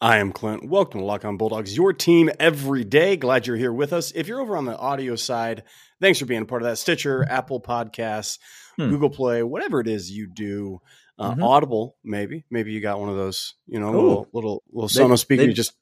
[0.00, 0.68] I am Clint.
[0.68, 3.16] Welcome to Lock On Bulldogs, your team every day.
[3.16, 4.12] Glad you're here with us.
[4.14, 5.64] If you're over on the audio side,
[6.00, 6.76] thanks for being a part of that.
[6.76, 8.38] Stitcher, Apple Podcasts,
[8.76, 8.90] hmm.
[8.90, 10.80] Google Play, whatever it is you do.
[11.18, 11.42] Uh, mm-hmm.
[11.42, 12.44] Audible, maybe.
[12.48, 13.96] Maybe you got one of those, you know, Ooh.
[13.96, 15.42] little little little Sonos speaker.
[15.42, 15.72] You just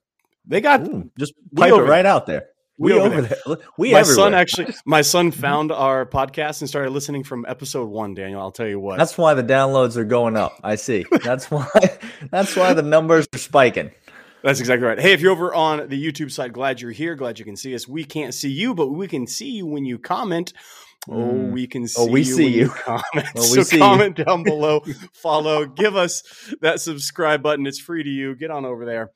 [0.47, 2.47] they got Ooh, just pipe it right out there.
[2.79, 3.39] We, we over there.
[3.47, 3.57] there.
[3.77, 4.17] We my everywhere.
[4.17, 5.41] son actually, my son mm-hmm.
[5.41, 8.15] found our podcast and started listening from episode one.
[8.15, 8.97] Daniel, I'll tell you what.
[8.97, 10.59] That's why the downloads are going up.
[10.63, 11.05] I see.
[11.23, 11.69] That's why.
[12.31, 13.91] that's why the numbers are spiking.
[14.47, 14.97] That's exactly right.
[14.97, 17.17] Hey, if you're over on the YouTube side, glad you're here.
[17.17, 17.89] Glad you can see us.
[17.89, 20.53] We can't see you, but we can see you when you comment.
[21.09, 21.51] Oh, mm.
[21.51, 22.61] we can see oh, we you see you.
[22.61, 23.29] you comment.
[23.37, 24.25] Oh, so comment you.
[24.25, 26.23] down below, follow, give us
[26.61, 27.67] that subscribe button.
[27.67, 28.37] It's free to you.
[28.37, 29.11] Get on over there.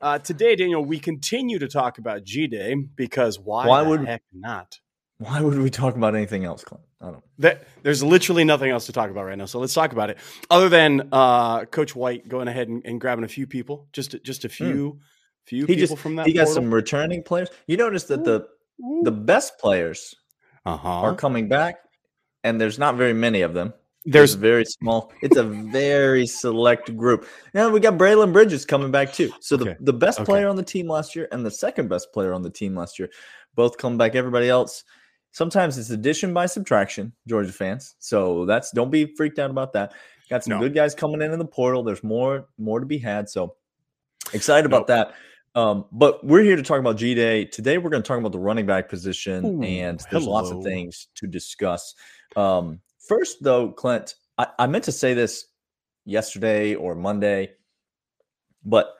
[0.00, 3.66] Uh, today, Daniel, we continue to talk about G Day because why?
[3.66, 4.78] Why would heck not?
[5.18, 6.85] Why would we talk about anything else, Clint?
[7.00, 7.24] I don't.
[7.38, 9.44] That, there's literally nothing else to talk about right now.
[9.44, 10.18] So let's talk about it.
[10.50, 14.44] Other than uh, Coach White going ahead and, and, grabbing a few people, just just
[14.44, 14.98] a few mm.
[15.44, 16.26] few he people just, from that.
[16.26, 17.50] He got some returning players.
[17.66, 18.48] You notice that the
[19.02, 20.14] the best players
[20.64, 20.88] uh-huh.
[20.88, 21.76] are coming back,
[22.44, 23.74] and there's not very many of them.
[24.08, 25.12] There's very small.
[25.20, 27.26] It's a very select group.
[27.52, 29.32] Now we got Braelen Bridges coming back too.
[29.40, 29.76] So the, okay.
[29.80, 30.26] the best okay.
[30.26, 33.00] player on the team last year and the second best player on the team last
[33.00, 33.10] year
[33.56, 34.14] both come back.
[34.14, 34.84] Everybody else
[35.36, 37.94] Sometimes it's addition by subtraction, Georgia fans.
[37.98, 39.92] So that's don't be freaked out about that.
[40.30, 40.60] Got some no.
[40.60, 41.82] good guys coming in in the portal.
[41.82, 43.28] There's more more to be had.
[43.28, 43.54] So
[44.32, 45.12] excited about that.
[45.54, 47.76] Um, but we're here to talk about G Day today.
[47.76, 50.32] We're going to talk about the running back position, Ooh, and there's hello.
[50.32, 51.94] lots of things to discuss.
[52.34, 55.48] Um, first, though, Clint, I, I meant to say this
[56.06, 57.50] yesterday or Monday,
[58.64, 58.94] but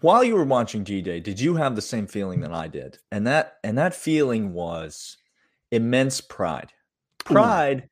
[0.00, 2.98] while you were watching G Day, did you have the same feeling that I did?
[3.10, 5.16] And that and that feeling was
[5.70, 6.72] immense pride.
[7.24, 7.88] Pride, Ooh.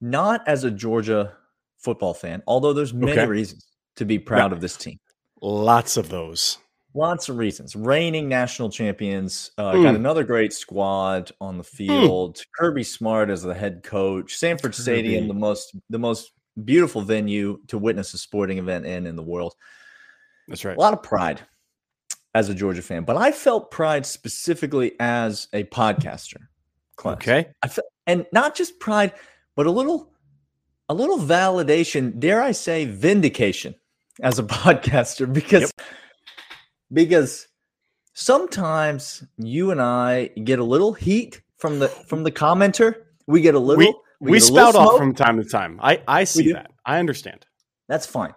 [0.00, 1.32] not as a Georgia
[1.78, 3.26] football fan, although there's many okay.
[3.26, 4.56] reasons to be proud yeah.
[4.56, 4.98] of this team.
[5.40, 6.58] Lots of those.
[6.96, 7.74] Lots of reasons.
[7.74, 9.82] Reigning national champions, uh, mm.
[9.82, 11.76] got another great squad on the hmm.
[11.76, 12.36] field.
[12.36, 12.44] Mm.
[12.56, 14.36] Kirby Smart as the head coach.
[14.36, 14.82] Sanford Kirby.
[14.82, 16.32] Stadium, the most the most
[16.64, 19.54] beautiful venue to witness a sporting event in in the world.
[20.48, 20.76] That's right.
[20.76, 21.40] A lot of pride
[22.34, 26.38] as a Georgia fan, but I felt pride specifically as a podcaster.
[26.96, 27.16] Class.
[27.16, 27.46] Okay.
[27.62, 29.12] I felt, and not just pride,
[29.56, 30.12] but a little,
[30.88, 32.18] a little validation.
[32.18, 33.74] Dare I say, vindication
[34.22, 35.86] as a podcaster because, yep.
[36.92, 37.48] because
[38.14, 42.94] sometimes you and I get a little heat from the from the commenter.
[43.26, 43.78] We get a little.
[43.78, 45.78] We, we, we spout off from time to time.
[45.82, 46.70] I I see that.
[46.84, 47.46] I understand.
[47.88, 48.32] That's fine.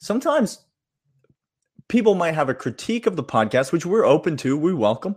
[0.00, 0.64] Sometimes
[1.88, 5.16] people might have a critique of the podcast, which we're open to, we welcome.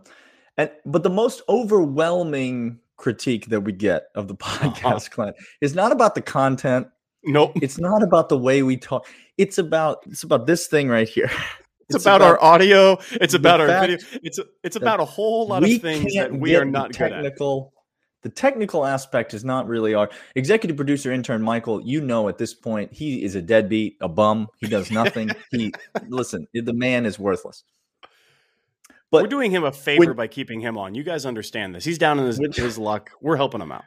[0.58, 5.10] And but the most overwhelming critique that we get of the podcast, uh-huh.
[5.12, 6.88] Clint, is not about the content.
[7.24, 7.52] Nope.
[7.62, 9.06] It's not about the way we talk.
[9.38, 11.30] It's about it's about this thing right here.
[11.90, 12.98] It's, it's about, about, our audio.
[13.20, 13.98] It's about our video.
[14.24, 17.74] It's it's about a whole lot of things that we are not technical
[18.22, 21.82] the technical aspect is not really our executive producer intern Michael.
[21.82, 24.48] You know, at this point, he is a deadbeat, a bum.
[24.58, 25.32] He does nothing.
[25.52, 25.74] he
[26.08, 27.64] listen, the man is worthless.
[29.10, 30.96] But we're doing him a favor when, by keeping him on.
[30.96, 31.84] You guys understand this.
[31.84, 33.12] He's down in his, when, his luck.
[33.20, 33.84] We're helping him out.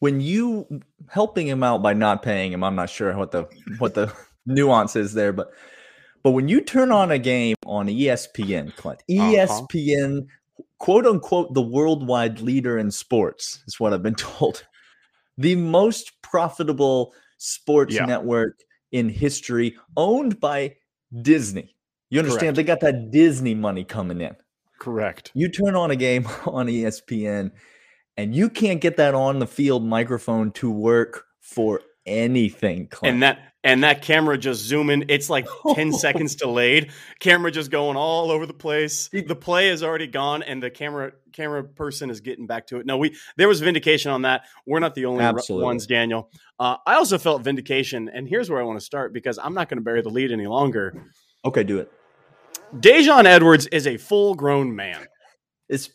[0.00, 3.94] When you helping him out by not paying him, I'm not sure what the what
[3.94, 4.12] the
[4.46, 5.50] nuance is there, but
[6.22, 10.37] but when you turn on a game on ESPN, Clint, ESPN uh-huh
[10.78, 14.64] quote unquote the worldwide leader in sports is what I've been told.
[15.36, 18.04] The most profitable sports yeah.
[18.06, 18.58] network
[18.90, 20.76] in history, owned by
[21.22, 21.74] Disney.
[22.10, 22.56] You understand?
[22.56, 22.56] Correct.
[22.56, 24.34] They got that Disney money coming in.
[24.78, 25.30] Correct.
[25.34, 27.50] You turn on a game on ESPN
[28.16, 32.88] and you can't get that on the field microphone to work for anything.
[32.88, 33.14] Clint.
[33.14, 35.04] And that and that camera just zooming.
[35.08, 36.90] It's like 10 seconds delayed.
[37.18, 39.08] Camera just going all over the place.
[39.08, 42.86] The play is already gone, and the camera camera person is getting back to it.
[42.86, 44.44] No, we there was vindication on that.
[44.66, 45.64] We're not the only Absolutely.
[45.64, 46.30] ones, Daniel.
[46.58, 49.68] Uh, I also felt vindication, and here's where I want to start because I'm not
[49.68, 51.04] going to bury the lead any longer.
[51.44, 51.92] Okay, do it.
[52.74, 55.06] Daijun Edwards is a full grown man.
[55.68, 55.90] It's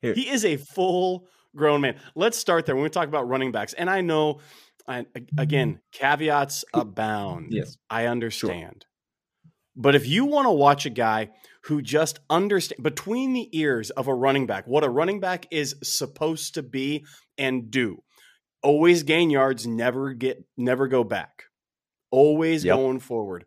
[0.00, 0.14] here.
[0.14, 1.96] He is a full grown man.
[2.14, 3.72] Let's start there when we talk about running backs.
[3.72, 4.40] And I know
[4.86, 5.06] I,
[5.38, 7.48] again, caveats abound.
[7.50, 8.84] Yes, I understand.
[8.84, 9.52] Sure.
[9.74, 11.30] But if you want to watch a guy
[11.64, 15.76] who just understand between the ears of a running back what a running back is
[15.82, 17.04] supposed to be
[17.36, 18.02] and do,
[18.62, 21.44] always gain yards, never get, never go back,
[22.10, 22.76] always yep.
[22.76, 23.44] going forward.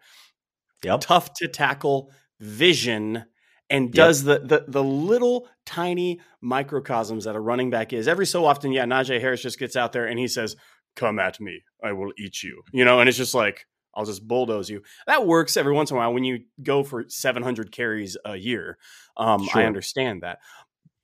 [0.84, 1.02] Yep.
[1.02, 3.26] Tough to tackle vision
[3.70, 4.42] and does yep.
[4.42, 8.08] the, the the little tiny microcosms that a running back is.
[8.08, 10.56] Every so often, yeah, Najee Harris just gets out there and he says,
[10.96, 14.28] "Come at me, I will eat you," you know, and it's just like I'll just
[14.28, 14.82] bulldoze you.
[15.08, 18.78] That works every once in a while when you go for 700 carries a year.
[19.18, 19.62] Um, sure.
[19.62, 20.40] I understand that,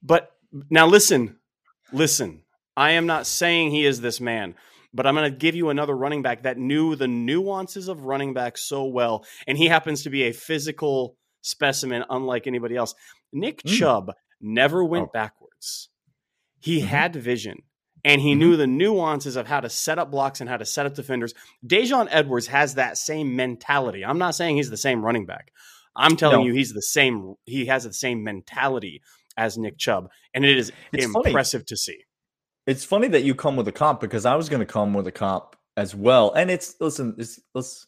[0.02, 0.32] but
[0.70, 1.38] now listen,
[1.92, 2.42] listen.
[2.78, 4.56] I am not saying he is this man
[4.96, 8.34] but I'm going to give you another running back that knew the nuances of running
[8.34, 9.26] back so well.
[9.46, 12.96] And he happens to be a physical specimen unlike anybody else.
[13.32, 13.78] Nick mm.
[13.78, 15.12] Chubb never went oh.
[15.14, 15.90] backwards.
[16.60, 16.88] He mm-hmm.
[16.88, 17.60] had vision
[18.04, 18.40] and he mm-hmm.
[18.40, 21.34] knew the nuances of how to set up blocks and how to set up defenders.
[21.66, 24.04] Daijun Edwards has that same mentality.
[24.04, 25.52] I'm not saying he's the same running back.
[25.96, 26.46] I'm telling no.
[26.46, 29.02] you he's the same he has the same mentality
[29.38, 31.66] as Nick Chubb and it is it's impressive funny.
[31.66, 31.98] to see.
[32.68, 35.06] It's funny that you come with a comp because I was going to come with
[35.06, 36.32] a comp as well.
[36.34, 37.88] And it's listen, it's let's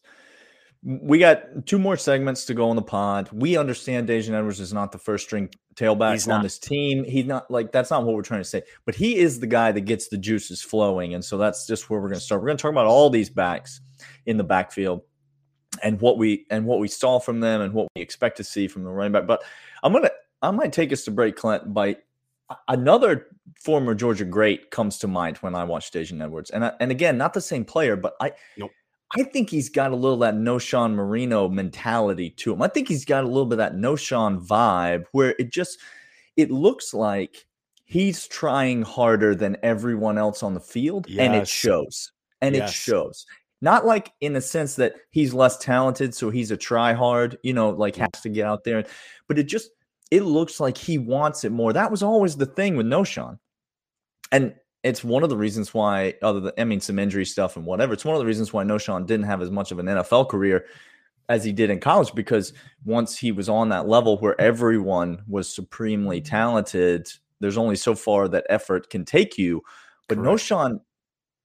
[0.88, 3.30] we got two more segments to go on the pod.
[3.34, 6.44] We understand Daijun Edwards is not the first string tailback He's on not.
[6.44, 7.04] this team.
[7.04, 8.64] He's not like that's not what we're trying to say.
[8.86, 12.00] But he is the guy that gets the juices flowing, and so that's just where
[12.00, 12.42] we're going to start.
[12.42, 13.82] We're going to talk about all these backs
[14.26, 15.02] in the backfield
[15.84, 18.70] and what we and what we saw from them and what we expect to see
[18.70, 19.28] from the running back.
[19.28, 19.44] But
[19.84, 20.12] I'm gonna
[20.42, 21.98] I might take us to break, Clint, by
[22.70, 23.28] another
[23.62, 27.18] former Georgia great comes to mind when I watch Daijun Edwards, and I, and again,
[27.18, 28.32] not the same player, but I.
[28.58, 28.72] Nope
[29.16, 32.62] I think he's got a little that Knowshon Moreno mentality to him.
[32.62, 35.80] I think he's got a little bit of that Knowshon vibe where it just
[36.36, 37.46] it looks like
[37.86, 41.26] he's trying harder than everyone else on the field, yes.
[41.26, 42.12] and it shows.
[42.42, 42.70] And yes.
[42.70, 43.26] it shows.
[43.62, 47.54] Not like in the sense that he's less talented, so he's a try hard, you
[47.54, 48.02] know, like mm.
[48.02, 48.86] has to get out there.
[49.28, 49.72] But it just
[50.12, 51.74] it looks like he wants it more.
[51.74, 53.40] That was always the thing with Knowshon.
[54.32, 54.56] And
[54.88, 57.94] it's one of the reasons why, other than I mean, some injury stuff and whatever,
[57.94, 60.66] it's one of the reasons why Knowshon didn't have as much of an NFL career
[61.30, 62.54] as he did in college because
[62.86, 66.30] once he was on that level where everyone was supremely mm-hmm.
[66.30, 67.10] talented,
[67.42, 69.62] there's only so far that effort can take you.
[70.08, 70.42] But Correct.
[70.42, 70.80] Knowshon,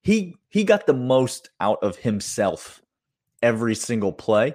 [0.02, 2.80] he he got the most out of himself
[3.42, 4.54] every single play.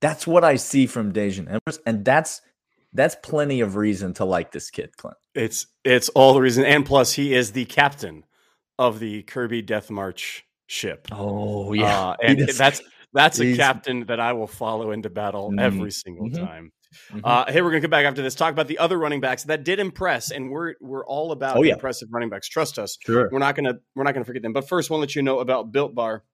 [0.00, 2.42] That's what I see from Daijun Edwards, and that's
[2.92, 5.16] that's plenty of reason to like this kid, Clint.
[5.34, 8.24] It's it's all the reason, and plus he is the captain
[8.78, 11.08] of the Kirby Death March ship.
[11.12, 12.82] Oh yeah, uh, and that's
[13.12, 15.58] that's a captain that I will follow into battle mm-hmm.
[15.58, 16.44] every single mm-hmm.
[16.44, 16.72] time.
[17.12, 17.20] Mm-hmm.
[17.22, 18.34] Uh, hey, we're gonna come back after this.
[18.34, 21.62] Talk about the other running backs that did impress, and we're we're all about oh,
[21.62, 21.74] yeah.
[21.74, 22.48] impressive running backs.
[22.48, 22.96] Trust us.
[23.04, 23.28] Sure.
[23.30, 24.52] We're not gonna we're not gonna forget them.
[24.52, 26.24] But first, we'll let you know about Built Bar.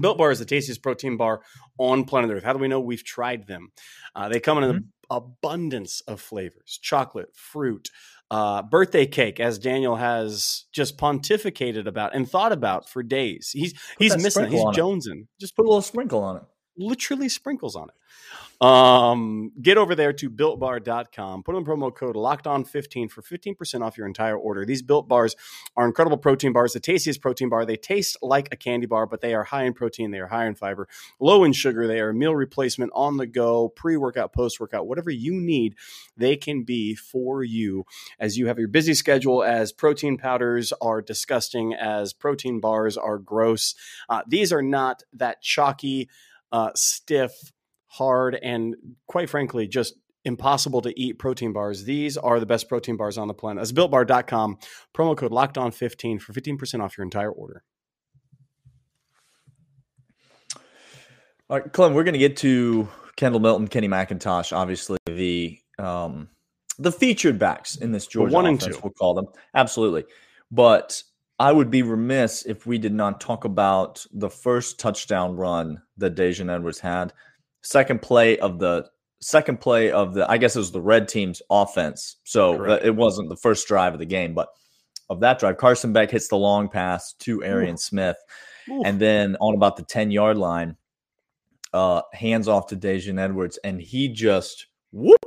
[0.00, 1.42] Built Bar is the tastiest protein bar
[1.78, 2.44] on planet Earth.
[2.44, 2.80] How do we know?
[2.80, 3.72] We've tried them.
[4.14, 4.78] Uh, they come in mm-hmm
[5.12, 7.90] abundance of flavors chocolate, fruit,
[8.30, 13.50] uh, birthday cake, as Daniel has just pontificated about and thought about for days.
[13.52, 14.50] He's put he's missing.
[14.50, 15.26] He's jonesing.
[15.38, 16.42] Just put a little sprinkle on it.
[16.76, 17.94] Literally sprinkles on it.
[18.62, 21.42] Um, get over there to builtbar.com.
[21.42, 24.64] Put in promo code locked on 15 for 15% off your entire order.
[24.64, 25.34] These built bars
[25.76, 27.66] are incredible protein bars, the tastiest protein bar.
[27.66, 30.46] They taste like a candy bar, but they are high in protein, they are high
[30.46, 30.86] in fiber,
[31.18, 34.86] low in sugar, they are a meal replacement on the go, pre workout, post workout,
[34.86, 35.74] whatever you need,
[36.16, 37.84] they can be for you
[38.20, 43.18] as you have your busy schedule, as protein powders are disgusting, as protein bars are
[43.18, 43.74] gross.
[44.08, 46.08] Uh, these are not that chalky,
[46.52, 47.32] uh, stiff,
[47.88, 49.94] hard, and quite frankly, just
[50.24, 51.84] impossible to eat protein bars.
[51.84, 53.60] These are the best protein bars on the planet.
[53.60, 54.58] That's builtbar.com.
[54.94, 57.64] Promo code locked on 15 for 15% off your entire order.
[61.50, 66.28] All right, Clem, we're going to get to Kendall Milton, Kenny McIntosh, obviously the um,
[66.78, 68.80] the featured backs in this Georgia one offense, and two.
[68.82, 69.26] we'll call them.
[69.54, 70.04] Absolutely.
[70.50, 71.02] But
[71.42, 76.14] I would be remiss if we did not talk about the first touchdown run that
[76.14, 77.12] Daijun Edwards had
[77.62, 78.88] second play of the
[79.20, 82.18] second play of the I guess it was the red team's offense.
[82.22, 82.84] So Correct.
[82.84, 84.50] it wasn't the first drive of the game, but
[85.10, 87.78] of that drive, Carson Beck hits the long pass to Arian Ooh.
[87.78, 88.18] Smith,
[88.70, 88.84] Ooh.
[88.84, 90.76] and then on about the ten yard line,
[91.72, 95.26] uh, hands off to Daijun Edwards, and he just whoop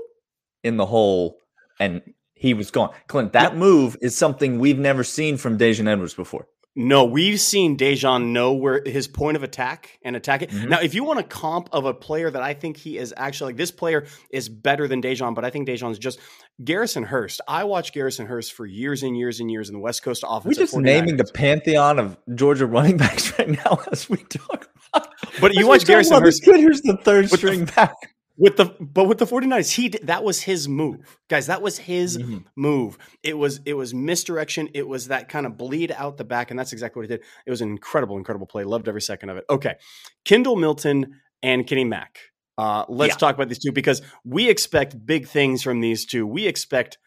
[0.63, 1.39] in the hole,
[1.81, 2.01] and
[2.45, 2.91] he was gone.
[3.07, 6.47] Clint, that move is something we've never seen from Daijun Edwards before.
[6.77, 10.49] No, we've seen Daijun know where his point of attack and attack it.
[10.49, 10.69] Mm-hmm.
[10.69, 13.53] Now, if you want a comp of a player that I think he is actually
[13.53, 16.19] like this player is better than Daijun, but I think is just
[16.61, 17.39] Garrison Hearst.
[17.47, 20.57] I watched Garrison Hearst for years and years and years in the West Coast offense.
[20.57, 25.07] We're just naming the pantheon of Georgia running backs right now as we talk about.
[25.39, 26.43] But you watch Garrison Hearst.
[26.43, 27.95] Kid, here's the third string back.
[28.37, 31.19] With the but with the 49ers he that was his move.
[31.29, 32.39] Guys that was his mm-hmm.
[32.55, 32.97] move.
[33.23, 34.69] It was it was misdirection.
[34.73, 37.25] It was that kind of bleed out the back and that's exactly what he did.
[37.45, 38.63] It was an incredible incredible play.
[38.63, 39.45] Loved every second of it.
[39.49, 39.75] Okay
[40.23, 42.19] kendall milton and kenny mack.
[42.57, 43.17] Uh, let's yeah.
[43.17, 46.25] talk about these two because we expect big things from these two.
[46.25, 46.97] We expect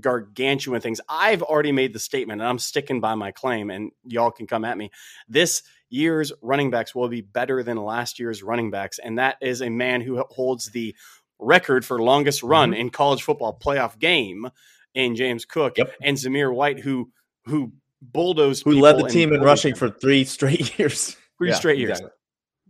[0.00, 4.30] gargantuan things i've already made the statement and i'm sticking by my claim and y'all
[4.30, 4.90] can come at me
[5.28, 8.98] this year's running backs will be better than last year's running backs.
[8.98, 10.94] And that is a man who holds the
[11.38, 12.80] record for longest run mm-hmm.
[12.80, 14.48] in college football playoff game
[14.94, 15.94] in James Cook yep.
[16.02, 17.10] and Zamir White, who
[17.44, 21.16] who bulldozed who led the team in rushing for three straight years.
[21.38, 21.90] Three yeah, straight years.
[21.90, 22.10] Exactly.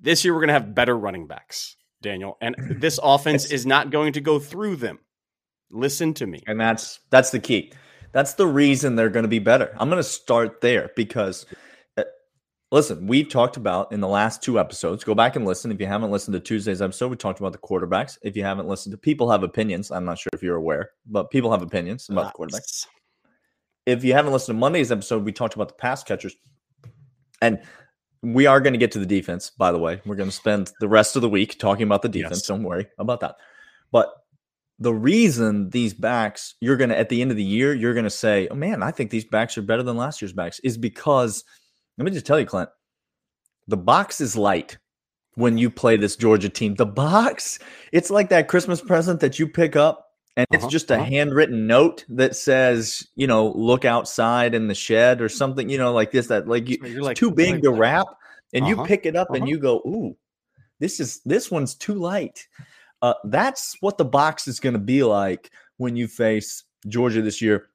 [0.01, 3.91] This year we're going to have better running backs, Daniel, and this offense is not
[3.91, 5.01] going to go through them.
[5.71, 6.43] Listen to me.
[6.47, 7.73] And that's that's the key.
[8.13, 9.75] That's the reason they're going to be better.
[9.79, 11.45] I'm going to start there because
[11.97, 12.05] uh,
[12.73, 15.05] listen, we've talked about in the last two episodes.
[15.05, 15.71] Go back and listen.
[15.71, 18.19] If you haven't listened to Tuesday's episode, we talked about the quarterbacks.
[18.23, 21.31] If you haven't listened to people have opinions, I'm not sure if you're aware, but
[21.31, 22.87] people have opinions about the quarterbacks.
[23.85, 26.35] If you haven't listened to Monday's episode, we talked about the pass catchers.
[27.41, 27.61] And
[28.23, 30.01] we are going to get to the defense, by the way.
[30.05, 32.39] We're going to spend the rest of the week talking about the defense.
[32.39, 32.47] Yes.
[32.47, 33.37] Don't worry about that.
[33.93, 34.13] But
[34.79, 38.05] the reason these backs, you're going to, at the end of the year, you're going
[38.05, 40.77] to say, oh man, I think these backs are better than last year's backs, is
[40.77, 41.45] because–
[41.99, 42.71] let me just tell you, Clint,
[43.67, 44.79] the box is light
[45.35, 46.77] when you play this Georgia team.
[46.77, 47.59] The box,
[47.93, 50.07] it's like that Christmas present that you pick up
[50.37, 51.05] and it's uh-huh, just a uh-huh.
[51.05, 55.93] handwritten note that says, you know, look outside in the shed or something, you know,
[55.93, 58.07] like this, that like you, are like, too big like to wrap.
[58.55, 59.51] And uh-huh, you pick it up and uh-huh.
[59.51, 60.17] you go, ooh,
[60.79, 62.47] this is this one's too light.
[63.03, 67.41] Uh, that's what the box is going to be like when you face Georgia this
[67.41, 67.69] year,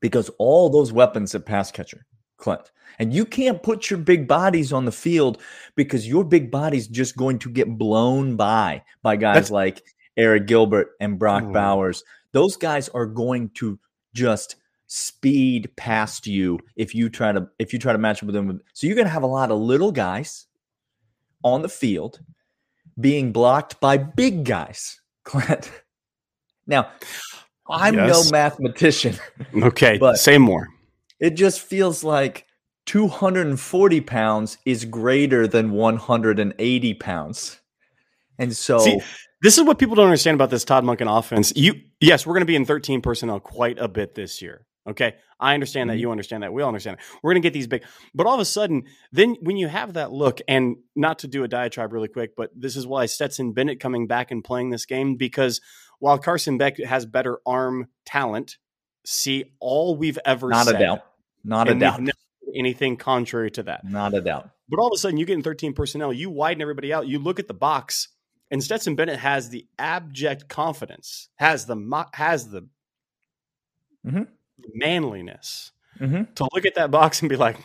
[0.00, 4.72] because all those weapons at pass catcher, Clint, and you can't put your big bodies
[4.72, 5.40] on the field
[5.74, 9.82] because your big body's just going to get blown by by guys That's- like
[10.18, 11.52] Arik Gilbert and Brock mm.
[11.52, 12.04] Bowers.
[12.32, 13.78] Those guys are going to
[14.14, 18.34] just speed past you if you try to if you try to match up with
[18.34, 18.60] them.
[18.74, 20.46] So you're going to have a lot of little guys
[21.42, 22.20] on the field
[23.00, 25.00] being blocked by big guys.
[25.24, 25.70] Clint.
[26.66, 26.90] Now,
[27.68, 28.24] I'm yes.
[28.24, 29.16] no mathematician.
[29.62, 30.68] Okay, but say more.
[31.20, 32.46] It just feels like
[32.86, 37.60] 240 pounds is greater than 180 pounds.
[38.38, 39.00] And so See,
[39.42, 41.52] this is what people don't understand about this Todd Monken offense.
[41.54, 44.66] You yes, we're going to be in 13 personnel quite a bit this year.
[44.86, 45.14] Okay.
[45.38, 45.94] I understand that.
[45.94, 46.00] Mm-hmm.
[46.00, 46.52] You understand that.
[46.52, 47.04] We all understand that.
[47.22, 47.84] We're going to get these big.
[48.14, 51.44] But all of a sudden, then when you have that look, and not to do
[51.44, 54.86] a diatribe really quick, but this is why Stetson Bennett coming back and playing this
[54.86, 55.60] game because
[55.98, 58.58] while Carson Beck has better arm talent,
[59.06, 60.50] see all we've ever seen.
[60.50, 61.06] not said, a doubt.
[61.44, 62.00] Not a doubt
[62.54, 63.84] anything contrary to that.
[63.84, 64.50] Not a doubt.
[64.68, 67.18] But all of a sudden, you get in 13 personnel, you widen everybody out, you
[67.18, 68.08] look at the box,
[68.50, 72.62] and Stetson Bennett has the abject confidence, has the has the
[74.06, 74.22] mm-hmm.
[74.74, 76.32] Manliness mm-hmm.
[76.34, 77.56] to look at that box and be like,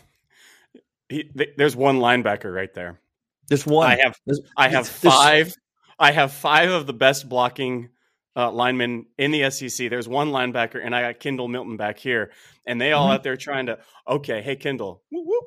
[1.09, 2.99] he, "There's one linebacker right there.
[3.47, 3.89] There's one.
[3.89, 4.19] I have.
[4.25, 5.53] There's, I have five.
[5.99, 7.89] I have five of the best blocking
[8.35, 9.89] uh, linemen in the SEC.
[9.89, 12.31] There's one linebacker, and I got Kendall Milton back here,
[12.65, 13.13] and they all mm-hmm.
[13.15, 15.43] out there trying to, okay, hey Kendall, whoop, whoop,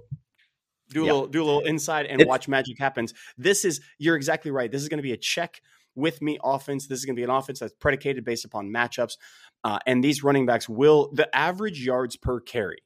[0.91, 1.13] do a yeah.
[1.13, 3.15] little, do a little inside and watch magic happens.
[3.39, 4.71] This is you're exactly right.
[4.71, 5.63] This is going to be a check
[6.01, 6.87] with me offense.
[6.87, 9.17] This is going to be an offense that's predicated based upon matchups,
[9.65, 12.83] uh, and these running backs will the average yards per carry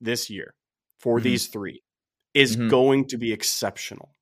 [0.00, 0.54] this year
[0.98, 1.24] for mm-hmm.
[1.24, 1.82] these three
[2.34, 2.68] is mm-hmm.
[2.68, 4.14] going to be exceptional.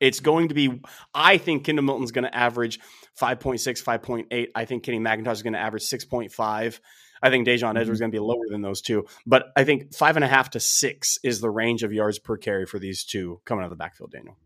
[0.00, 0.82] It's going to be,
[1.14, 2.80] I think Kendall Milton's going to average
[3.18, 4.48] 5.6, 5.8.
[4.54, 6.80] I think Kenny McIntosh is going to average 6.5.
[7.22, 7.76] I think Daijun mm-hmm.
[7.76, 9.06] Edwards is going to be lower than those two.
[9.24, 12.36] But I think five and a half to six is the range of yards per
[12.36, 14.36] carry for these two coming out of the backfield, Daniel.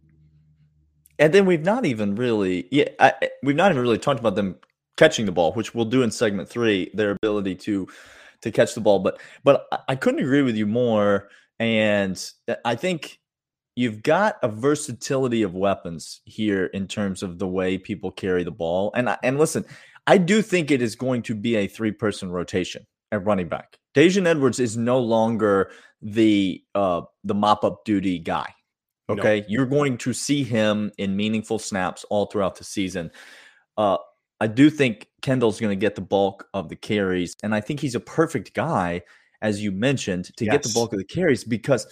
[1.19, 4.57] And then we've not even really, yeah, I, we've not even really talked about them
[4.97, 6.91] catching the ball, which we'll do in segment three.
[6.95, 7.89] Their ability to
[8.43, 11.29] to catch the ball, but but I couldn't agree with you more.
[11.59, 12.23] And
[12.65, 13.19] I think
[13.75, 18.51] you've got a versatility of weapons here in terms of the way people carry the
[18.51, 18.93] ball.
[18.95, 19.65] And and listen,
[20.07, 23.79] I do think it is going to be a three person rotation at running back.
[23.95, 25.71] Daijun Edwards is no longer
[26.01, 28.55] the uh the mop up duty guy.
[29.09, 29.47] Okay, no.
[29.49, 33.11] you're going to see him in meaningful snaps all throughout the season.
[33.77, 33.97] Uh,
[34.41, 37.81] I do think Kendall's going to get the bulk of the carries, and I think
[37.81, 39.03] he's a perfect guy,
[39.41, 40.55] as you mentioned, to yes.
[40.55, 41.87] get the bulk of the carries because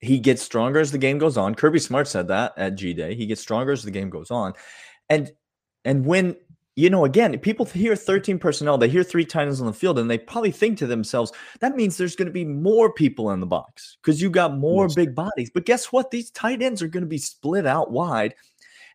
[0.00, 1.54] he gets stronger as the game goes on.
[1.54, 3.14] Kirby Smart said that at G Day.
[3.14, 4.52] He gets stronger as the game goes on.
[5.08, 5.32] And
[5.84, 6.36] and when
[6.78, 9.98] you know, again, people hear 13 personnel, they hear three tight ends on the field,
[9.98, 13.40] and they probably think to themselves, that means there's going to be more people in
[13.40, 14.94] the box because you got more yes.
[14.94, 15.50] big bodies.
[15.52, 16.12] But guess what?
[16.12, 18.36] These tight ends are going to be split out wide.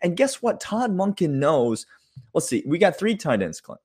[0.01, 0.61] And guess what?
[0.61, 1.85] Todd Monken knows.
[2.33, 2.63] Let's see.
[2.65, 3.81] We got three tight ends, Clint.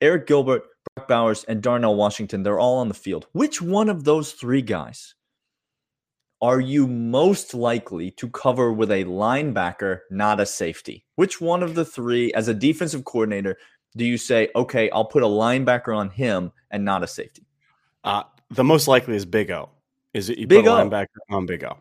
[0.00, 0.62] Arik Gilbert,
[0.94, 2.44] Brock Bowers, and Darnell Washington.
[2.44, 3.26] They're all on the field.
[3.32, 5.16] Which one of those three guys
[6.44, 11.06] are you most likely to cover with a linebacker, not a safety?
[11.14, 13.56] Which one of the three, as a defensive coordinator,
[13.96, 17.46] do you say, okay, I'll put a linebacker on him and not a safety?
[18.04, 19.70] Uh, the most likely is Big O.
[20.12, 20.84] Is it you Big put a o.
[20.84, 21.78] linebacker on Big O?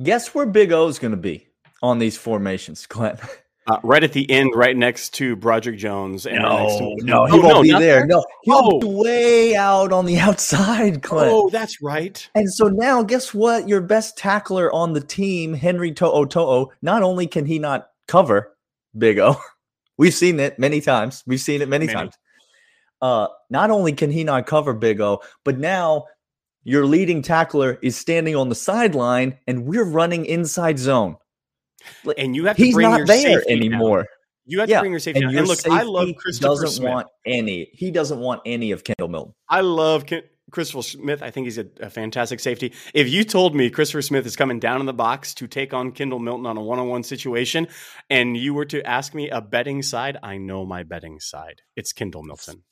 [0.00, 1.48] Guess where Big O is going to be
[1.82, 3.18] on these formations, Clint?
[3.68, 6.24] Uh, right at the end, right next to Broderick Jones.
[6.24, 7.80] And no, to, no, he oh, won't no, be there.
[7.80, 8.06] there.
[8.06, 8.78] No, he'll oh.
[8.78, 11.32] be way out on the outside, Clint.
[11.32, 12.28] Oh, that's right.
[12.36, 13.68] And so now, guess what?
[13.68, 18.56] Your best tackler on the team, Henry To'o To'o, not only can he not cover
[18.96, 19.36] Big O,
[19.98, 21.24] we've seen it many times.
[21.26, 21.96] We've seen it many, many.
[21.96, 22.14] times.
[23.02, 26.04] Uh, not only can he not cover Big O, but now
[26.62, 31.16] your leading tackler is standing on the sideline and we're running inside zone.
[32.16, 33.98] And you have to He's bring not your there anymore.
[33.98, 34.06] Down.
[34.46, 34.76] You have yeah.
[34.76, 35.38] to bring your safety and, down.
[35.38, 36.90] and look, I love Christopher doesn't Smith.
[36.90, 37.68] want any.
[37.72, 39.34] He doesn't want any of Kendall Milton.
[39.48, 41.22] I love Ken- Christopher Smith.
[41.22, 42.72] I think he's a, a, fantastic safety.
[42.94, 45.90] If you told me Christopher Smith is coming down in the box to take on
[45.90, 47.66] Kendall Milton on a one-on-one situation,
[48.08, 51.62] and you were to ask me a betting side, I know my betting side.
[51.74, 52.62] It's Kendall Milton.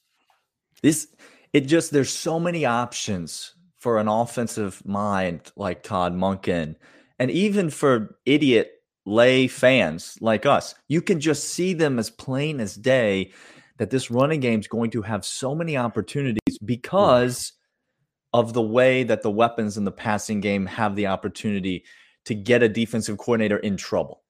[0.83, 1.09] This
[1.53, 6.77] it just there's so many options for an offensive mind like Todd Monken,
[7.19, 8.71] and even for idiot
[9.07, 13.33] lay fans like us, you can just see them as plain as day
[13.79, 17.53] that this running game is going to have so many opportunities because
[18.33, 21.85] of the way that the weapons in the passing game have the opportunity
[22.25, 24.23] to get a defensive coordinator in trouble.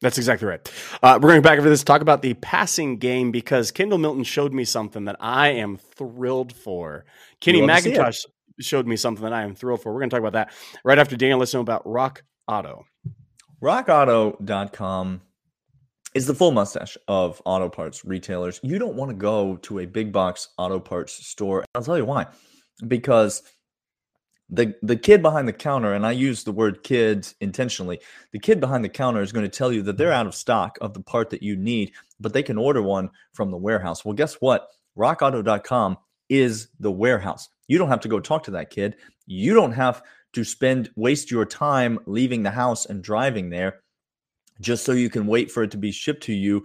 [0.00, 0.60] That's exactly right.
[1.02, 4.52] Uh, we're going back over this, talk about the passing game because Kendall Milton showed
[4.52, 7.04] me something that I am thrilled for.
[7.40, 8.26] Kenny McIntosh
[8.58, 9.92] showed me something that I am thrilled for.
[9.92, 10.52] We're going to talk about that
[10.84, 11.38] right after Daniel.
[11.38, 12.84] Let's know about Rock Auto.
[13.62, 15.22] RockAuto.com
[16.14, 18.58] is the full mustache of auto parts retailers.
[18.62, 21.64] You don't want to go to a big box auto parts store.
[21.74, 22.26] I'll tell you why.
[22.88, 23.42] Because
[24.50, 28.00] the the kid behind the counter, and I use the word kid intentionally,
[28.32, 30.76] the kid behind the counter is going to tell you that they're out of stock
[30.80, 34.04] of the part that you need, but they can order one from the warehouse.
[34.04, 34.68] Well, guess what?
[34.98, 37.48] RockAuto.com is the warehouse.
[37.72, 38.96] You don't have to go talk to that kid.
[39.24, 40.02] You don't have
[40.34, 43.80] to spend waste your time leaving the house and driving there
[44.60, 46.62] just so you can wait for it to be shipped to you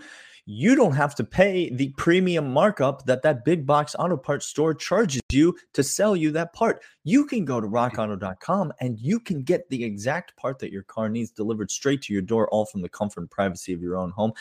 [0.50, 4.74] you don't have to pay the premium markup that that big box auto parts store
[4.74, 6.82] charges you to sell you that part.
[7.04, 11.10] You can go to rockauto.com and you can get the exact part that your car
[11.10, 14.12] needs delivered straight to your door, all from the comfort and privacy of your own
[14.12, 14.32] home.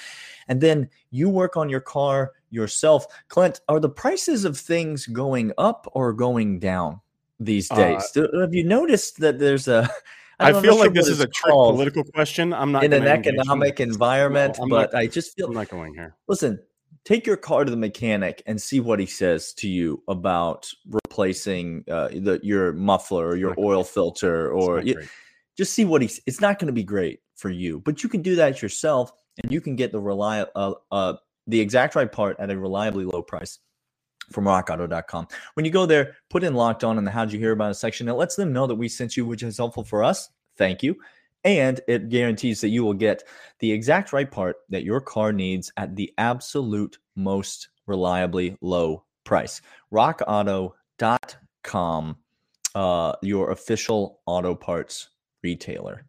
[0.46, 3.06] And then you work on your car yourself.
[3.28, 7.00] Clint, are the prices of things going up or going down?
[7.40, 8.16] these uh, days.
[8.16, 9.88] Uh, Have you noticed that there's a?
[10.38, 12.52] I, I feel like this is a trick political question.
[12.52, 15.94] I'm not in an economic environment, no, but not, I just feel I'm not going
[15.94, 16.14] here.
[16.28, 16.58] Listen,
[17.04, 21.84] take your car to the mechanic and see what he says to you about replacing
[21.90, 25.02] uh, the your muffler or your oil filter, or you,
[25.56, 26.20] just see what he's.
[26.26, 29.50] It's not going to be great for you, but you can do that yourself, and
[29.50, 31.14] you can get the reliable, uh, uh,
[31.46, 33.58] the exact right part at a reliably low price
[34.32, 35.28] from rockauto.com.
[35.54, 37.74] When you go there, put in locked on in the how'd you hear about it
[37.74, 38.08] section.
[38.08, 40.28] It lets them know that we sent you, which is helpful for us.
[40.56, 40.96] Thank you.
[41.44, 43.22] And it guarantees that you will get
[43.60, 49.60] the exact right part that your car needs at the absolute most reliably low price.
[49.92, 52.16] RockAuto.com,
[52.74, 55.10] uh, your official auto parts
[55.44, 56.04] retailer.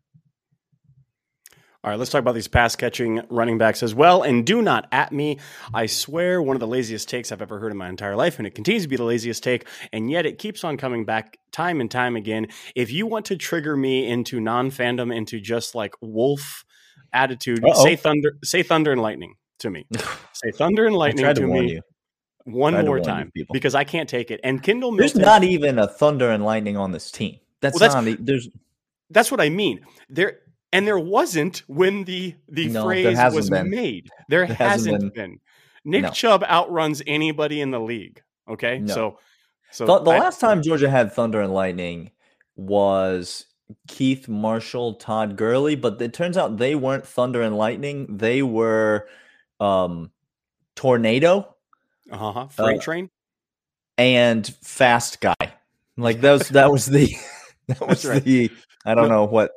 [1.84, 4.24] All right, let's talk about these pass catching running backs as well.
[4.24, 5.38] And do not at me.
[5.74, 8.48] I swear, one of the laziest takes I've ever heard in my entire life, and
[8.48, 11.80] it continues to be the laziest take, and yet it keeps on coming back time
[11.80, 12.48] and time again.
[12.76, 16.66] If you want to trigger me into non fandom, into just like wolf
[17.13, 17.84] attitude, Uh-oh.
[17.84, 19.86] say thunder, say thunder and lightning to me.
[20.34, 21.74] say thunder and lightning to, to me.
[21.74, 21.82] You.
[22.46, 24.40] One more time because I can't take it.
[24.44, 27.40] And Kendall Milton, There's not even a thunder and lightning on this team.
[27.62, 28.26] That's, well, that's not.
[28.26, 28.50] There's.
[29.10, 29.82] That's what I mean.
[30.10, 30.40] There
[30.71, 33.69] and there wasn't when the the no, phrase was been.
[33.69, 34.10] made.
[34.30, 35.32] There, there hasn't, hasn't been.
[35.32, 35.39] been.
[35.86, 36.10] Nick no.
[36.10, 38.21] Chubb outruns anybody in the league.
[38.49, 38.93] Okay, no.
[38.93, 39.19] so
[39.71, 42.12] so the, the I, last time Georgia had thunder and lightning
[42.56, 43.45] was
[43.88, 48.17] Keith Marshall, Todd Gurley, but it turns out they weren't thunder and lightning.
[48.17, 49.08] They were
[49.60, 50.12] um,
[50.75, 51.56] tornado,
[52.12, 52.47] uh-huh.
[52.47, 53.10] freight uh, train,
[53.97, 55.36] and fast guy.
[55.97, 57.13] Like those, that was the
[57.67, 58.23] that was right.
[58.23, 58.51] the
[58.86, 59.51] I don't know what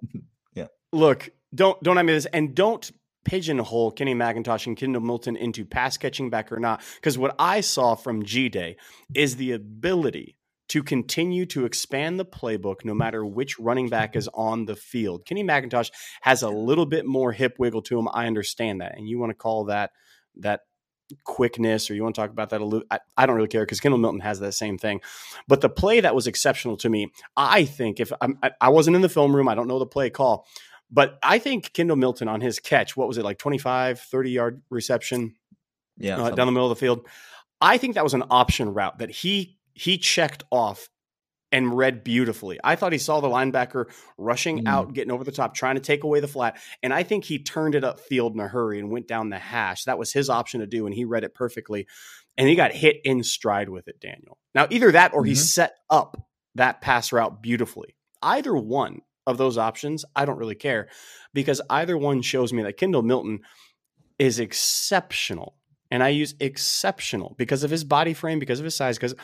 [0.93, 2.91] Look, don't don't I mean this, and don't
[3.25, 6.83] pigeonhole Kenny McIntosh and Kendall Milton into pass catching back or not.
[6.97, 8.77] Because what I saw from G Day
[9.15, 10.37] is the ability
[10.69, 15.27] to continue to expand the playbook no matter which running back is on the field.
[15.27, 18.09] Kenny McIntosh has a little bit more hip wiggle to him.
[18.13, 18.97] I understand that.
[18.97, 19.91] And you want to call that
[20.37, 20.61] that
[21.25, 23.65] quickness or you want to talk about that a little I, I don't really care
[23.65, 25.01] because Kendall Milton has that same thing.
[25.49, 28.95] But the play that was exceptional to me, I think if I'm, I, I wasn't
[28.95, 30.47] in the film room, I don't know the play call,
[30.91, 34.63] but I think Kendall Milton on his catch, what was it like 25, 30 yard
[34.71, 35.35] reception?
[35.97, 36.21] Yeah.
[36.21, 37.07] Uh, down the middle of the field.
[37.61, 40.89] I think that was an option route that he he checked off
[41.53, 42.59] and read beautifully.
[42.63, 44.69] I thought he saw the linebacker rushing mm.
[44.69, 46.59] out, getting over the top, trying to take away the flat.
[46.83, 49.85] And I think he turned it upfield in a hurry and went down the hash.
[49.85, 51.87] That was his option to do, and he read it perfectly.
[52.37, 54.39] And he got hit in stride with it, Daniel.
[54.55, 55.31] Now, either that or mm-hmm.
[55.31, 56.17] he set up
[56.55, 57.97] that pass route beautifully.
[58.23, 60.89] Either one of those options, I don't really care
[61.33, 63.41] because either one shows me that Kendall Milton
[64.19, 65.57] is exceptional.
[65.93, 69.15] And I use exceptional because of his body frame, because of his size, because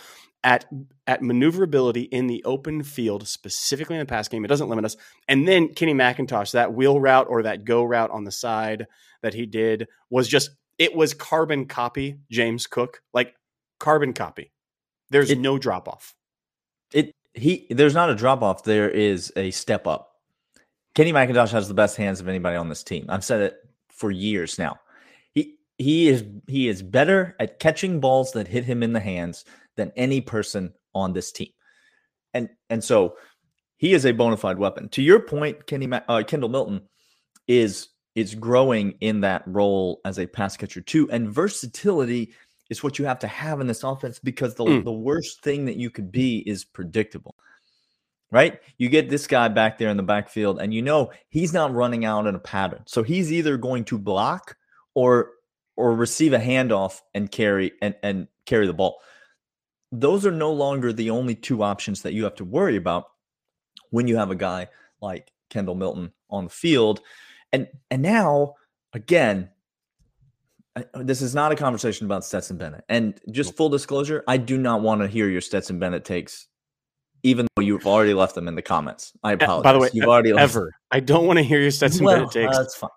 [0.42, 0.64] at
[1.06, 4.44] at maneuverability in the open field, specifically in the pass game.
[4.44, 4.96] It doesn't limit us.
[5.28, 8.86] And then Kenny McIntosh, that wheel route or that go route on the side
[9.22, 13.34] that he did was just it was carbon copy James Cook, like
[13.80, 14.52] carbon copy.
[15.10, 16.14] There's it, no drop off.
[17.36, 18.64] He there's not a drop off.
[18.64, 20.12] There is a step up.
[20.94, 23.06] Kenny McIntosh has the best hands of anybody on this team.
[23.08, 23.56] I've said it
[23.90, 24.80] for years now.
[25.34, 29.44] He he is he is better at catching balls that hit him in the hands
[29.76, 31.50] than any person on this team.
[32.32, 33.16] And and so
[33.76, 34.88] he is a bona fide weapon.
[34.90, 36.82] To your point, Kenny uh, Kendall Milton
[37.46, 42.32] is is growing in that role as a pass catcher too, and versatility
[42.70, 44.84] is what you have to have in this offense because the mm.
[44.84, 47.34] the worst thing that you could be is predictable.
[48.32, 48.58] Right?
[48.76, 52.04] You get this guy back there in the backfield, and you know he's not running
[52.04, 52.82] out in a pattern.
[52.86, 54.56] So he's either going to block
[54.94, 55.30] or
[55.76, 58.98] or receive a handoff and carry and, and carry the ball
[59.92, 63.06] those are no longer the only two options that you have to worry about
[63.90, 64.68] when you have a guy
[65.00, 67.00] like Kendall Milton on the field.
[67.52, 68.54] And and now
[68.92, 69.50] again,
[70.94, 72.84] this is not a conversation about Stetson Bennett.
[72.88, 76.48] And just full disclosure, I do not want to hear your Stetson Bennett takes,
[77.22, 79.12] even though you've already left them in the comments.
[79.22, 79.64] I apologize.
[79.64, 80.72] By the way, you've already ever.
[80.90, 82.56] I don't want to hear your Stetson well, Bennett takes.
[82.56, 82.90] Uh, that's fine.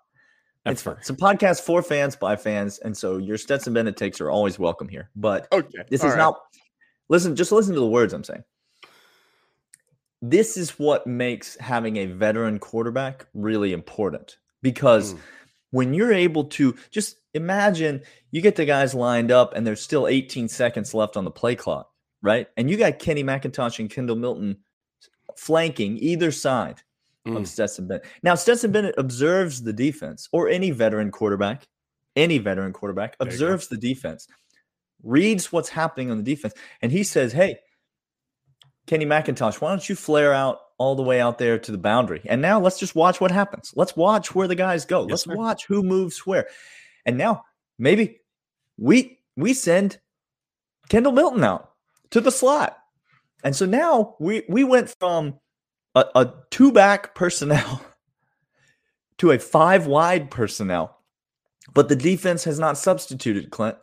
[0.66, 0.96] It's fine.
[0.98, 4.58] It's a podcast for fans by fans, and so your Stetson Bennett takes are always
[4.58, 5.08] welcome here.
[5.16, 5.84] But okay.
[5.88, 6.18] this All is right.
[6.18, 6.36] not
[7.10, 8.44] Listen, just listen to the words I'm saying.
[10.22, 15.18] This is what makes having a veteran quarterback really important because mm.
[15.72, 20.06] when you're able to just imagine you get the guys lined up and there's still
[20.06, 21.90] 18 seconds left on the play clock,
[22.22, 22.48] right?
[22.56, 24.58] And you got Kenny McIntosh and Kendall Milton
[25.36, 26.80] flanking either side
[27.26, 27.36] mm.
[27.36, 28.06] of Stetson Bennett.
[28.22, 31.66] Now, Stetson Bennett observes the defense, or any veteran quarterback,
[32.16, 34.26] any veteran quarterback observes the defense
[35.02, 37.58] reads what's happening on the defense, and he says, Hey,
[38.86, 42.22] Kenny McIntosh, why don't you flare out all the way out there to the boundary?
[42.26, 43.72] And now let's just watch what happens.
[43.76, 45.02] Let's watch where the guys go.
[45.02, 45.36] Yes, let's sir.
[45.36, 46.48] watch who moves where.
[47.06, 47.44] And now
[47.78, 48.20] maybe
[48.76, 49.98] we we send
[50.88, 51.70] Kendall Milton out
[52.10, 52.76] to the slot.
[53.42, 55.38] And so now we we went from
[55.94, 57.82] a, a two back personnel
[59.18, 60.96] to a five wide personnel.
[61.74, 63.76] But the defense has not substituted, Clint.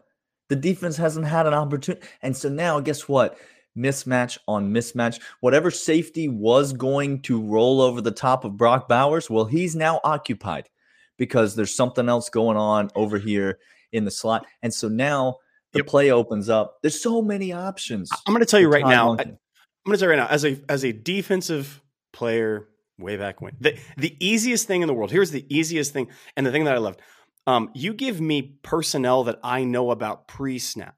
[0.49, 2.05] The defense hasn't had an opportunity.
[2.21, 3.37] And so now, guess what?
[3.77, 5.21] Mismatch on mismatch.
[5.41, 9.99] Whatever safety was going to roll over the top of Brock Bowers, well, he's now
[10.03, 10.69] occupied
[11.17, 13.59] because there's something else going on over here
[13.91, 14.45] in the slot.
[14.61, 15.37] And so now
[15.73, 15.87] the yep.
[15.87, 16.77] play opens up.
[16.81, 18.09] There's so many options.
[18.25, 19.17] I'm going to tell you right now.
[19.17, 19.37] I, am
[19.85, 21.81] going to tell you right now, as a as a defensive
[22.13, 25.11] player way back when, the, the easiest thing in the world.
[25.11, 27.01] Here's the easiest thing, and the thing that I loved.
[27.45, 30.95] Um, you give me personnel that I know about pre snap,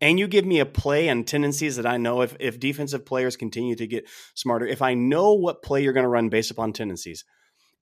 [0.00, 3.36] and you give me a play and tendencies that I know if, if defensive players
[3.36, 6.72] continue to get smarter, if I know what play you're going to run based upon
[6.72, 7.24] tendencies,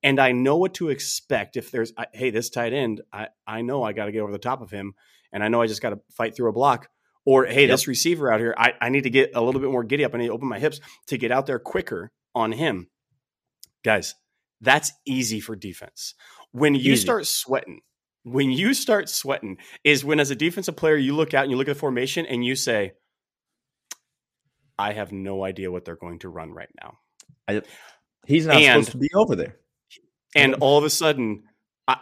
[0.03, 3.83] and I know what to expect if there's, hey, this tight end, I, I know
[3.83, 4.93] I got to get over the top of him,
[5.31, 6.89] and I know I just got to fight through a block.
[7.25, 7.69] Or, hey, yep.
[7.69, 10.13] this receiver out here, I, I need to get a little bit more giddy up.
[10.13, 12.89] I need to open my hips to get out there quicker on him.
[13.85, 14.15] Guys,
[14.59, 16.15] that's easy for defense.
[16.51, 17.01] When you Easy.
[17.01, 17.79] start sweating,
[18.23, 21.57] when you start sweating, is when as a defensive player, you look out and you
[21.57, 22.91] look at the formation and you say,
[24.77, 26.97] I have no idea what they're going to run right now.
[27.47, 27.61] I,
[28.25, 29.57] he's not and, supposed to be over there.
[30.35, 31.43] And all of a sudden,
[31.87, 31.97] I,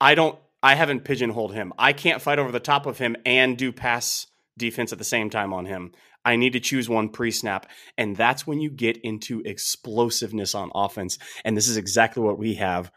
[0.00, 1.72] I don't, I haven't pigeonholed him.
[1.78, 5.30] I can't fight over the top of him and do pass defense at the same
[5.30, 5.92] time on him.
[6.24, 7.70] I need to choose one pre snap.
[7.98, 11.18] And that's when you get into explosiveness on offense.
[11.44, 12.90] And this is exactly what we have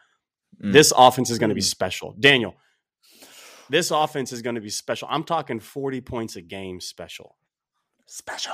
[0.62, 0.74] Mm.
[0.74, 1.66] This offense is going to be mm.
[1.66, 2.16] special.
[2.20, 2.56] Daniel,
[3.70, 5.08] this offense is going to be special.
[5.12, 7.36] I'm talking 40 points a game special.
[8.08, 8.54] Special.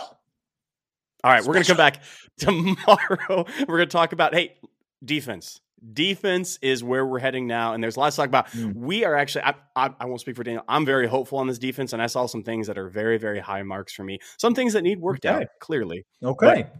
[1.23, 1.47] All right, Special.
[1.47, 2.03] we're going to come back
[2.37, 3.45] tomorrow.
[3.67, 4.57] we're going to talk about hey
[5.03, 5.61] defense.
[5.91, 8.47] Defense is where we're heading now, and there's lots to talk about.
[8.51, 8.75] Mm.
[8.75, 10.63] We are actually, I, I, I, won't speak for Daniel.
[10.67, 13.39] I'm very hopeful on this defense, and I saw some things that are very, very
[13.39, 14.19] high marks for me.
[14.37, 15.43] Some things that need worked okay.
[15.43, 16.05] out clearly.
[16.23, 16.63] Okay.
[16.63, 16.75] But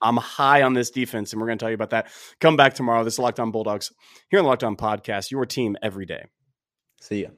[0.00, 2.08] I'm high on this defense, and we're going to tell you about that.
[2.40, 3.04] Come back tomorrow.
[3.04, 3.92] This is Locked On Bulldogs
[4.30, 6.24] here on the Locked On Podcast, your team every day.
[7.00, 7.28] See ya.